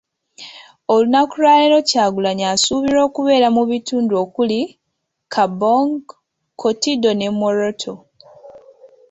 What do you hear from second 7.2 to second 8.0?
Moroto.